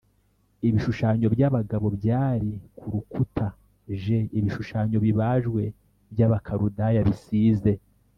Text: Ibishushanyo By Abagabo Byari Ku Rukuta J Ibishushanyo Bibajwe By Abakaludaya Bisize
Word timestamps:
Ibishushanyo 0.67 1.25
By 1.33 1.41
Abagabo 1.49 1.85
Byari 1.97 2.51
Ku 2.77 2.85
Rukuta 2.93 3.47
J 4.01 4.03
Ibishushanyo 4.37 4.97
Bibajwe 5.05 5.63
By 6.13 6.19
Abakaludaya 6.27 7.01
Bisize 7.09 7.71